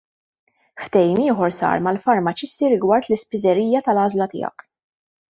[0.83, 4.65] Ftehim ieħor sar mal-farmaċisti rigward l-Ispiżerija tal-Għażla Tiegħek.